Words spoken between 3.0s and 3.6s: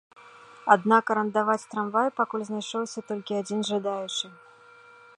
толькі адзін